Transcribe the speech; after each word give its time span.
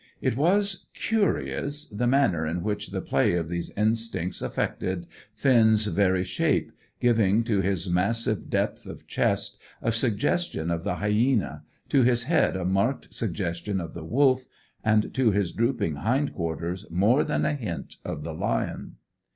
It 0.19 0.35
was 0.35 0.87
curious, 0.95 1.85
the 1.85 2.07
manner 2.07 2.43
in 2.43 2.63
which 2.63 2.87
the 2.89 3.01
play 3.03 3.35
of 3.35 3.49
these 3.49 3.69
instincts 3.77 4.41
affected 4.41 5.05
Finn's 5.35 5.85
very 5.85 6.23
shape, 6.23 6.71
giving 6.99 7.43
to 7.43 7.61
his 7.61 7.87
massive 7.87 8.49
depth 8.49 8.87
of 8.87 9.05
chest 9.05 9.59
a 9.79 9.91
suggestion 9.91 10.71
of 10.71 10.83
the 10.83 10.95
hyæna, 10.95 11.61
to 11.89 12.01
his 12.01 12.23
head 12.23 12.55
a 12.55 12.65
marked 12.65 13.13
suggestion 13.13 13.79
of 13.79 13.93
the 13.93 14.03
wolf, 14.03 14.45
and 14.83 15.13
to 15.13 15.29
his 15.29 15.51
drooping 15.51 15.97
hind 15.97 16.33
quarters 16.33 16.87
more 16.89 17.23
than 17.23 17.45
a 17.45 17.53
hint 17.53 17.97
of 18.03 18.23
the 18.23 18.33
lion. 18.33 18.95